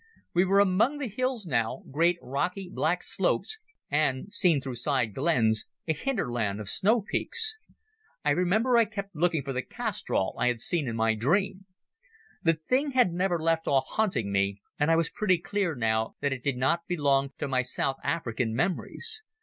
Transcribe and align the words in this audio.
We 0.33 0.45
were 0.45 0.59
among 0.59 0.97
the 0.97 1.05
hills 1.07 1.45
now, 1.45 1.83
great, 1.91 2.17
rocky, 2.23 2.69
black 2.73 3.03
slopes, 3.03 3.59
and, 3.87 4.33
seen 4.33 4.59
through 4.59 4.77
side 4.77 5.13
glens, 5.13 5.67
a 5.87 5.93
hinterland 5.93 6.59
of 6.59 6.69
snowy 6.69 7.03
peaks. 7.07 7.59
I 8.25 8.31
remember 8.31 8.77
I 8.77 8.85
kept 8.85 9.15
looking 9.15 9.43
for 9.43 9.53
the 9.53 9.61
castrol 9.61 10.35
I 10.39 10.47
had 10.47 10.59
seen 10.59 10.87
in 10.87 10.95
my 10.95 11.13
dream. 11.13 11.65
The 12.41 12.53
thing 12.53 12.93
had 12.93 13.13
never 13.13 13.37
left 13.37 13.67
off 13.67 13.85
haunting 13.89 14.31
me, 14.31 14.63
and 14.79 14.89
I 14.89 14.95
was 14.95 15.11
pretty 15.11 15.37
clear 15.37 15.75
now 15.75 16.15
that 16.21 16.33
it 16.33 16.43
did 16.43 16.57
not 16.57 16.87
belong 16.87 17.33
to 17.37 17.47
my 17.47 17.61
South 17.61 17.97
African 18.03 18.55
memories. 18.55 19.21